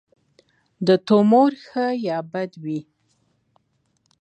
[0.87, 2.79] د تومور ښه یا بد وي.